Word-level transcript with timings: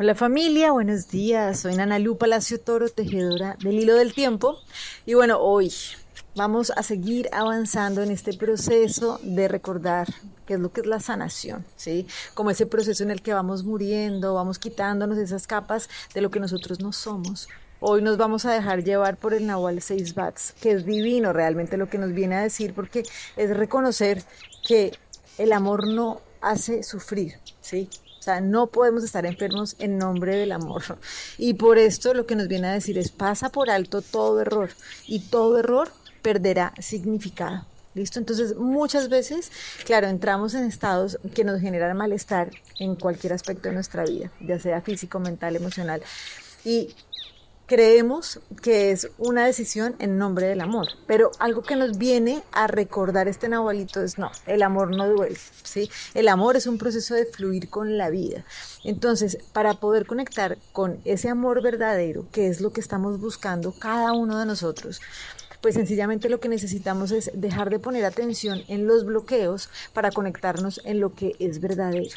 Hola 0.00 0.14
familia, 0.14 0.70
buenos 0.70 1.08
días. 1.08 1.58
Soy 1.58 1.74
Nana 1.74 1.98
Lu 1.98 2.16
Palacio 2.16 2.60
Toro, 2.60 2.88
tejedora 2.88 3.56
del 3.60 3.80
hilo 3.80 3.96
del 3.96 4.14
tiempo. 4.14 4.60
Y 5.06 5.14
bueno, 5.14 5.40
hoy 5.40 5.72
vamos 6.36 6.70
a 6.70 6.84
seguir 6.84 7.28
avanzando 7.32 8.04
en 8.04 8.12
este 8.12 8.32
proceso 8.32 9.18
de 9.24 9.48
recordar 9.48 10.06
qué 10.46 10.54
es 10.54 10.60
lo 10.60 10.70
que 10.72 10.82
es 10.82 10.86
la 10.86 11.00
sanación, 11.00 11.66
¿sí? 11.74 12.06
Como 12.34 12.52
ese 12.52 12.64
proceso 12.64 13.02
en 13.02 13.10
el 13.10 13.22
que 13.22 13.34
vamos 13.34 13.64
muriendo, 13.64 14.34
vamos 14.34 14.60
quitándonos 14.60 15.18
esas 15.18 15.48
capas 15.48 15.90
de 16.14 16.20
lo 16.20 16.30
que 16.30 16.38
nosotros 16.38 16.78
no 16.78 16.92
somos. 16.92 17.48
Hoy 17.80 18.00
nos 18.00 18.18
vamos 18.18 18.44
a 18.44 18.52
dejar 18.52 18.84
llevar 18.84 19.16
por 19.16 19.34
el 19.34 19.48
Nahual 19.48 19.82
6 19.82 20.14
Bats, 20.14 20.54
que 20.60 20.70
es 20.70 20.86
divino 20.86 21.32
realmente 21.32 21.76
lo 21.76 21.88
que 21.88 21.98
nos 21.98 22.12
viene 22.12 22.36
a 22.36 22.42
decir, 22.42 22.72
porque 22.72 23.02
es 23.36 23.50
reconocer 23.50 24.22
que 24.64 24.96
el 25.38 25.52
amor 25.52 25.88
no 25.88 26.20
hace 26.40 26.84
sufrir, 26.84 27.40
¿sí? 27.60 27.90
O 28.18 28.22
sea, 28.22 28.40
no 28.40 28.66
podemos 28.66 29.04
estar 29.04 29.24
enfermos 29.26 29.76
en 29.78 29.98
nombre 29.98 30.36
del 30.36 30.52
amor. 30.52 30.82
Y 31.38 31.54
por 31.54 31.78
esto 31.78 32.14
lo 32.14 32.26
que 32.26 32.36
nos 32.36 32.48
viene 32.48 32.68
a 32.68 32.72
decir 32.72 32.98
es 32.98 33.10
pasa 33.10 33.50
por 33.50 33.70
alto 33.70 34.02
todo 34.02 34.40
error 34.40 34.70
y 35.06 35.20
todo 35.20 35.58
error 35.58 35.90
perderá 36.22 36.72
significado. 36.80 37.64
¿Listo? 37.94 38.18
Entonces, 38.18 38.54
muchas 38.56 39.08
veces, 39.08 39.50
claro, 39.84 40.08
entramos 40.08 40.54
en 40.54 40.64
estados 40.64 41.18
que 41.34 41.42
nos 41.42 41.60
generan 41.60 41.96
malestar 41.96 42.50
en 42.78 42.94
cualquier 42.94 43.32
aspecto 43.32 43.68
de 43.68 43.74
nuestra 43.74 44.04
vida, 44.04 44.30
ya 44.40 44.58
sea 44.58 44.80
físico, 44.82 45.18
mental, 45.18 45.56
emocional. 45.56 46.02
Y 46.64 46.94
creemos 47.68 48.40
que 48.62 48.90
es 48.90 49.10
una 49.18 49.44
decisión 49.44 49.94
en 49.98 50.16
nombre 50.16 50.46
del 50.46 50.62
amor, 50.62 50.88
pero 51.06 51.30
algo 51.38 51.62
que 51.62 51.76
nos 51.76 51.98
viene 51.98 52.42
a 52.50 52.66
recordar 52.66 53.28
este 53.28 53.48
nahualito 53.48 54.02
es 54.02 54.18
no, 54.18 54.32
el 54.46 54.62
amor 54.62 54.96
no 54.96 55.06
duele, 55.06 55.36
¿sí? 55.62 55.90
El 56.14 56.28
amor 56.28 56.56
es 56.56 56.66
un 56.66 56.78
proceso 56.78 57.14
de 57.14 57.26
fluir 57.26 57.68
con 57.68 57.98
la 57.98 58.08
vida. 58.08 58.42
Entonces, 58.84 59.36
para 59.52 59.74
poder 59.74 60.06
conectar 60.06 60.56
con 60.72 60.98
ese 61.04 61.28
amor 61.28 61.62
verdadero, 61.62 62.26
que 62.32 62.48
es 62.48 62.62
lo 62.62 62.72
que 62.72 62.80
estamos 62.80 63.20
buscando 63.20 63.74
cada 63.78 64.14
uno 64.14 64.38
de 64.38 64.46
nosotros, 64.46 65.02
pues 65.60 65.74
sencillamente 65.74 66.30
lo 66.30 66.40
que 66.40 66.48
necesitamos 66.48 67.10
es 67.10 67.30
dejar 67.34 67.68
de 67.68 67.78
poner 67.78 68.06
atención 68.06 68.62
en 68.68 68.86
los 68.86 69.04
bloqueos 69.04 69.68
para 69.92 70.10
conectarnos 70.10 70.80
en 70.84 71.00
lo 71.00 71.14
que 71.14 71.36
es 71.38 71.60
verdadero. 71.60 72.16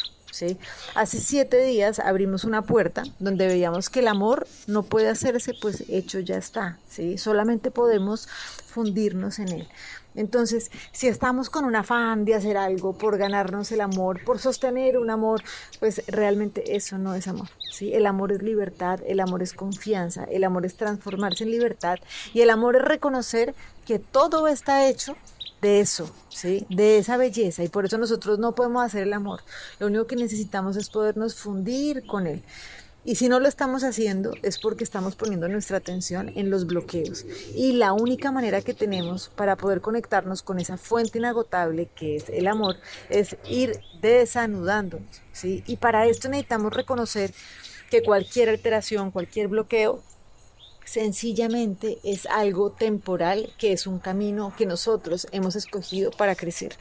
Hace 0.96 1.20
siete 1.20 1.64
días 1.64 2.00
abrimos 2.00 2.44
una 2.44 2.62
puerta 2.62 3.04
donde 3.20 3.48
veíamos 3.48 3.90
que 3.90 4.00
el 4.00 4.08
amor 4.08 4.48
no 4.68 4.84
puede 4.84 5.10
hacerse, 5.10 5.54
pues 5.62 5.84
hecho 5.90 6.20
ya 6.20 6.38
está, 6.38 6.78
¿sí? 6.90 7.18
Solamente 7.18 7.70
podemos 7.70 8.28
fundirnos 8.68 9.40
en 9.40 9.50
él. 9.50 9.68
Entonces, 10.16 10.72
si 10.92 11.08
estamos 11.08 11.50
con 11.50 11.64
un 11.64 11.76
afán 11.76 12.26
de 12.26 12.36
hacer 12.36 12.58
algo 12.58 12.94
por 12.94 13.18
ganarnos 13.18 13.72
el 13.72 13.82
amor, 13.82 14.24
por 14.26 14.40
sostener 14.40 14.98
un 14.98 15.10
amor, 15.10 15.42
pues 15.80 16.04
realmente 16.08 16.76
eso 16.76 16.98
no 16.98 17.16
es 17.16 17.28
amor. 17.28 17.48
¿sí? 17.72 17.94
El 17.94 18.06
amor 18.06 18.34
es 18.34 18.42
libertad, 18.42 19.00
el 19.08 19.22
amor 19.22 19.42
es 19.42 19.54
confianza, 19.54 20.26
el 20.26 20.44
amor 20.44 20.66
es 20.66 20.76
transformarse 20.76 21.46
en 21.46 21.52
libertad 21.52 22.00
y 22.34 22.42
el 22.42 22.50
amor 22.50 22.76
es 22.76 22.82
reconocer 22.82 23.56
que 23.86 24.00
todo 24.00 24.48
está 24.48 24.88
hecho 24.88 25.16
de 25.62 25.80
eso, 25.80 26.10
¿sí? 26.30 26.66
De 26.70 26.98
esa 26.98 27.18
belleza. 27.18 27.64
Y 27.64 27.70
por 27.70 27.86
eso 27.86 27.98
nosotros 27.98 28.40
no 28.40 28.56
podemos 28.56 28.84
hacer 28.84 29.04
el 29.04 29.14
amor. 29.14 29.42
Lo 29.80 29.88
único 29.88 30.08
que 30.08 30.16
necesitamos 30.16 30.76
es 30.76 30.90
podernos 30.90 31.36
fundir 31.36 32.06
con 32.06 32.28
él. 32.28 32.44
Y 33.04 33.16
si 33.16 33.30
no 33.30 33.40
lo 33.40 33.48
estamos 33.48 33.84
haciendo 33.84 34.34
es 34.44 34.60
porque 34.60 34.84
estamos 34.84 35.16
poniendo 35.16 35.48
nuestra 35.48 35.78
atención 35.78 36.32
en 36.36 36.52
los 36.52 36.68
bloqueos. 36.68 37.26
Y 37.56 37.74
la 37.74 37.94
única 37.94 38.32
manera 38.32 38.62
que 38.62 38.76
tenemos 38.76 39.30
para 39.30 39.56
poder 39.56 39.82
conectarnos 39.82 40.44
con 40.44 40.60
esa 40.60 40.78
fuente 40.78 41.18
inagotable 41.18 41.90
que 41.96 42.18
es 42.18 42.30
el 42.30 42.48
amor 42.48 42.76
es 43.10 43.38
ir 43.50 43.80
desanudándonos, 44.02 45.22
¿sí? 45.32 45.64
Y 45.66 45.78
para 45.78 46.06
esto 46.06 46.30
necesitamos 46.30 46.74
reconocer 46.74 47.34
que 47.90 48.04
cualquier 48.04 48.50
alteración, 48.50 49.10
cualquier 49.10 49.48
bloqueo 49.48 50.04
sencillamente 50.86 52.00
es 52.04 52.26
algo 52.26 52.72
temporal, 52.72 53.50
que 53.58 53.72
es 53.72 53.88
un 53.88 54.00
camino 54.00 54.54
que 54.58 54.66
nosotros 54.66 55.28
hemos 55.32 55.56
escogido 55.56 56.12
para 56.12 56.36
crecer. 56.36 56.76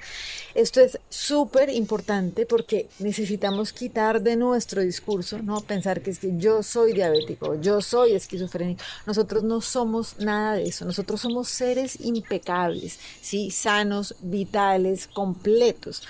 Esto 0.54 0.80
es 0.80 0.98
súper 1.08 1.70
importante 1.70 2.46
porque 2.46 2.88
necesitamos 2.98 3.72
quitar 3.72 4.22
de 4.22 4.36
nuestro 4.36 4.82
discurso, 4.82 5.38
¿no? 5.38 5.60
Pensar 5.60 6.00
que 6.00 6.10
es 6.10 6.18
que 6.18 6.36
yo 6.36 6.62
soy 6.62 6.92
diabético, 6.92 7.60
yo 7.60 7.80
soy 7.80 8.12
esquizofrénico. 8.12 8.82
Nosotros 9.06 9.44
no 9.44 9.60
somos 9.60 10.18
nada 10.18 10.54
de 10.54 10.64
eso. 10.64 10.84
Nosotros 10.84 11.20
somos 11.20 11.48
seres 11.48 12.00
impecables, 12.00 12.98
¿sí? 13.20 13.50
Sanos, 13.50 14.16
vitales, 14.20 15.06
completos. 15.06 16.02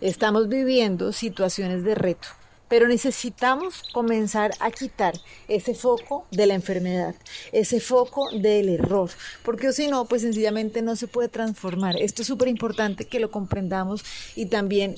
Estamos 0.00 0.48
viviendo 0.48 1.12
situaciones 1.12 1.84
de 1.84 1.94
reto 1.94 2.28
pero 2.68 2.88
necesitamos 2.88 3.82
comenzar 3.92 4.52
a 4.60 4.70
quitar 4.70 5.14
ese 5.48 5.74
foco 5.74 6.26
de 6.30 6.46
la 6.46 6.54
enfermedad, 6.54 7.14
ese 7.52 7.80
foco 7.80 8.30
del 8.30 8.68
error, 8.68 9.10
porque 9.42 9.72
si 9.72 9.88
no, 9.88 10.06
pues 10.06 10.22
sencillamente 10.22 10.82
no 10.82 10.96
se 10.96 11.06
puede 11.06 11.28
transformar. 11.28 11.96
Esto 11.96 12.22
es 12.22 12.28
súper 12.28 12.48
importante 12.48 13.06
que 13.06 13.20
lo 13.20 13.30
comprendamos 13.30 14.04
y 14.34 14.46
también 14.46 14.96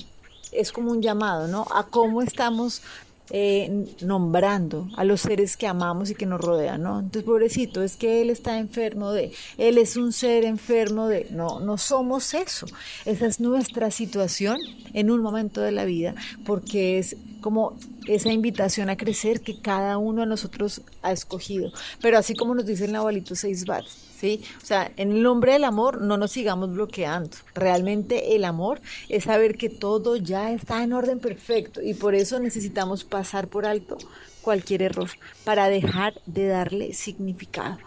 es 0.53 0.73
como 0.73 0.91
un 0.91 1.03
llamado, 1.03 1.49
¿no? 1.49 1.67
A 1.75 1.87
cómo 1.87 2.23
estamos 2.23 2.83
eh, 3.31 3.87
nombrando 4.03 4.87
a 4.97 5.03
los 5.03 5.23
seres 5.23 5.57
que 5.57 5.67
amamos 5.67 6.11
y 6.11 6.15
que 6.15 6.27
nos 6.27 6.41
rodean, 6.41 6.83
¿no? 6.83 7.01
Entonces, 7.01 7.25
pobrecito, 7.25 7.83
es 7.83 7.97
que 7.97 8.23
él 8.23 8.31
está 8.31 8.59
enfermo 8.59 9.11
de, 9.11 9.33
él 9.59 9.79
es 9.79 9.97
un 9.97 10.13
ser 10.13 10.45
enfermo 10.45 11.09
de, 11.09 11.27
no, 11.31 11.59
no 11.59 11.77
somos 11.77 12.35
eso. 12.35 12.67
Esa 13.05 13.27
es 13.27 13.41
nuestra 13.41 13.91
situación 13.91 14.59
en 14.95 15.11
un 15.11 15.23
momento 15.23 15.61
de 15.61 15.73
la 15.73 15.85
vida, 15.85 16.15
porque 16.45 16.99
es 16.99 17.17
como 17.41 17.77
esa 18.07 18.33
invitación 18.33 18.91
a 18.91 18.97
crecer 18.97 19.41
que 19.41 19.61
cada 19.61 19.99
uno 19.99 20.23
de 20.23 20.27
nosotros 20.27 20.83
ha 21.03 21.13
escogido. 21.13 21.73
Pero 22.01 22.19
así 22.19 22.35
como 22.35 22.55
nos 22.55 22.67
dice 22.67 22.85
el 22.85 22.93
Nahualito 22.93 23.35
6 23.35 23.65
bats, 23.67 23.91
¿sí? 24.19 24.43
O 24.63 24.67
sea, 24.67 24.91
en 24.97 25.13
el 25.13 25.23
nombre 25.23 25.53
del 25.53 25.65
amor 25.65 26.01
no 26.01 26.17
nos 26.17 26.33
sigamos 26.33 26.73
bloqueando. 26.73 27.31
Realmente 27.55 28.35
el 28.37 28.45
amor 28.45 28.81
es 29.09 29.25
saber 29.25 29.57
que 29.57 29.69
todo 29.69 30.17
ya 30.17 30.53
está 30.53 30.83
en 30.83 30.93
orden 30.93 31.19
perfecto 31.21 31.83
y 31.83 31.95
por 31.95 32.15
eso 32.15 32.39
necesitamos 32.39 33.05
pasar 33.05 33.49
por 33.49 33.67
alto 33.67 33.99
cualquier 34.43 34.83
error 34.83 35.11
para 35.45 35.69
dejar 35.69 36.21
de 36.27 36.47
darle 36.47 36.95
significado. 36.95 37.79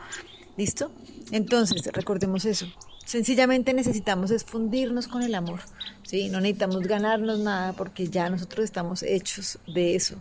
¿Listo? 0.57 0.91
Entonces, 1.31 1.85
recordemos 1.93 2.43
eso. 2.43 2.67
Sencillamente 3.09 3.73
necesitamos 3.73 4.29
esfundirnos 4.29 5.07
con 5.07 5.23
el 5.23 5.33
amor, 5.33 5.61
¿sí? 6.03 6.29
No 6.29 6.41
necesitamos 6.41 6.83
ganarnos 6.83 7.39
nada 7.39 7.73
porque 7.73 8.07
ya 8.07 8.29
nosotros 8.29 8.63
estamos 8.63 9.01
hechos 9.01 9.57
de 9.65 9.95
eso. 9.95 10.17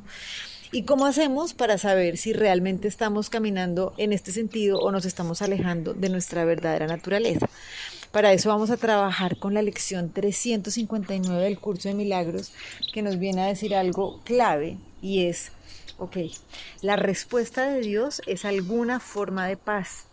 ¿Y 0.73 0.85
cómo 0.85 1.05
hacemos 1.05 1.53
para 1.53 1.77
saber 1.77 2.17
si 2.17 2.33
realmente 2.33 2.89
estamos 2.89 3.29
caminando 3.29 3.93
en 3.99 4.15
este 4.15 4.33
sentido 4.33 4.79
o 4.79 4.91
nos 4.91 5.05
estamos 5.05 5.43
alejando 5.43 5.93
de 5.93 6.09
nuestra 6.09 6.47
verdadera 6.47 6.87
naturaleza? 6.87 7.51
Para 8.11 8.33
eso 8.33 8.49
vamos 8.49 8.71
a 8.71 8.79
trabajar 8.79 9.37
con 9.37 9.53
la 9.53 9.61
lección 9.61 10.11
359 10.11 11.45
del 11.45 11.59
curso 11.59 11.91
de 11.91 11.95
milagros 11.95 12.53
que 12.95 13.03
nos 13.03 13.19
viene 13.19 13.43
a 13.43 13.49
decir 13.49 13.75
algo 13.75 14.23
clave 14.25 14.79
y 15.03 15.27
es, 15.27 15.53
ok, 15.99 16.17
la 16.81 16.97
respuesta 16.97 17.69
de 17.69 17.83
Dios 17.83 18.23
es 18.27 18.47
alguna 18.47 18.99
forma 18.99 19.47
de 19.47 19.59
paz. 19.59 20.07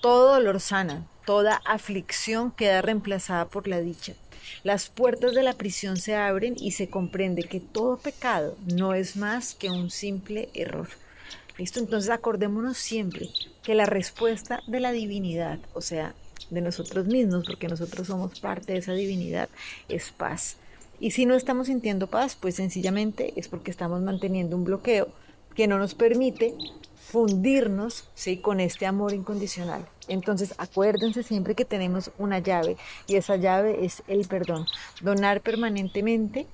Todo 0.00 0.32
dolor 0.32 0.58
sana, 0.60 1.06
toda 1.28 1.60
aflicción 1.66 2.50
queda 2.52 2.80
reemplazada 2.80 3.48
por 3.48 3.68
la 3.68 3.80
dicha. 3.80 4.14
Las 4.64 4.88
puertas 4.88 5.34
de 5.34 5.42
la 5.42 5.52
prisión 5.52 5.98
se 5.98 6.16
abren 6.16 6.56
y 6.58 6.70
se 6.70 6.88
comprende 6.88 7.42
que 7.42 7.60
todo 7.60 7.98
pecado 7.98 8.56
no 8.74 8.94
es 8.94 9.14
más 9.14 9.54
que 9.54 9.68
un 9.68 9.90
simple 9.90 10.48
error. 10.54 10.88
¿Listo? 11.58 11.80
Entonces 11.80 12.08
acordémonos 12.08 12.78
siempre 12.78 13.28
que 13.62 13.74
la 13.74 13.84
respuesta 13.84 14.62
de 14.68 14.80
la 14.80 14.90
divinidad, 14.90 15.58
o 15.74 15.82
sea, 15.82 16.14
de 16.48 16.62
nosotros 16.62 17.04
mismos, 17.04 17.44
porque 17.46 17.68
nosotros 17.68 18.06
somos 18.06 18.40
parte 18.40 18.72
de 18.72 18.78
esa 18.78 18.94
divinidad, 18.94 19.50
es 19.90 20.10
paz. 20.10 20.56
Y 20.98 21.10
si 21.10 21.26
no 21.26 21.34
estamos 21.34 21.66
sintiendo 21.66 22.06
paz, 22.06 22.38
pues 22.40 22.54
sencillamente 22.54 23.34
es 23.36 23.48
porque 23.48 23.70
estamos 23.70 24.00
manteniendo 24.00 24.56
un 24.56 24.64
bloqueo 24.64 25.08
que 25.58 25.66
no 25.66 25.76
nos 25.76 25.96
permite 25.96 26.54
fundirnos 26.94 28.04
¿sí? 28.14 28.36
con 28.36 28.60
este 28.60 28.86
amor 28.86 29.12
incondicional. 29.12 29.84
Entonces 30.06 30.54
acuérdense 30.56 31.24
siempre 31.24 31.56
que 31.56 31.64
tenemos 31.64 32.12
una 32.16 32.38
llave 32.38 32.76
y 33.08 33.16
esa 33.16 33.34
llave 33.34 33.84
es 33.84 34.04
el 34.06 34.28
perdón. 34.28 34.66
Donar 35.00 35.40
permanentemente 35.40 36.46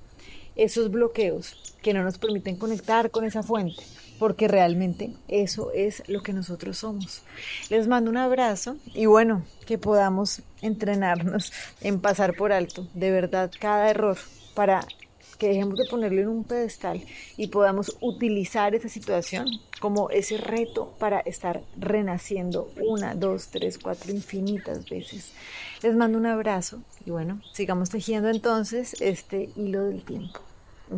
esos 0.55 0.89
bloqueos 0.89 1.75
que 1.83 1.93
no 1.93 2.03
nos 2.03 2.17
permiten 2.17 2.57
conectar 2.57 3.11
con 3.11 3.25
esa 3.25 3.43
fuente, 3.43 3.83
porque 4.17 4.47
realmente 4.47 5.13
eso 5.27 5.71
es 5.71 6.01
lo 6.07 6.23
que 6.23 6.33
nosotros 6.33 6.79
somos. 6.79 7.21
Les 7.69 7.87
mando 7.87 8.09
un 8.09 8.17
abrazo 8.17 8.75
y 8.95 9.05
bueno, 9.05 9.45
que 9.67 9.77
podamos 9.77 10.41
entrenarnos 10.63 11.53
en 11.81 12.01
pasar 12.01 12.35
por 12.35 12.51
alto 12.51 12.87
de 12.95 13.11
verdad 13.11 13.51
cada 13.59 13.87
error 13.87 14.17
para 14.55 14.87
que 15.37 15.49
dejemos 15.49 15.77
de 15.77 15.85
ponerlo 15.85 16.21
en 16.21 16.27
un 16.27 16.43
pedestal 16.43 17.01
y 17.37 17.47
podamos 17.47 17.95
utilizar 18.01 18.75
esa 18.75 18.89
situación 18.89 19.47
como 19.79 20.09
ese 20.09 20.37
reto 20.37 20.93
para 20.99 21.19
estar 21.19 21.61
renaciendo 21.77 22.71
una, 22.81 23.15
dos, 23.15 23.47
tres, 23.47 23.77
cuatro, 23.77 24.11
infinitas 24.11 24.89
veces. 24.89 25.31
Les 25.81 25.95
mando 25.95 26.17
un 26.17 26.25
abrazo 26.25 26.81
y 27.05 27.11
bueno, 27.11 27.41
sigamos 27.53 27.89
tejiendo 27.89 28.29
entonces 28.29 28.95
este 29.01 29.49
hilo 29.55 29.83
del 29.85 30.03
tiempo. 30.03 30.39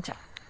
Chao. 0.02 0.27